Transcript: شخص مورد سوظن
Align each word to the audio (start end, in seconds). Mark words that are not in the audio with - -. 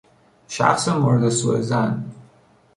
شخص 0.47 0.87
مورد 0.89 1.29
سوظن 1.29 2.09